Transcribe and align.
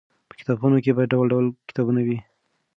په 0.27 0.33
کتابخانو 0.39 0.77
کې 0.83 0.91
باید 0.95 1.11
ډول 1.13 1.27
ډول 1.33 1.45
کتابونه 1.69 2.01
وي. 2.07 2.17